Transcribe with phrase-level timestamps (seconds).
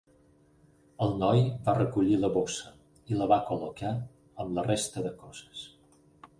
[1.05, 2.73] El noi va recollir la bossa
[3.13, 5.65] i la va col·locar amb la resta de coses.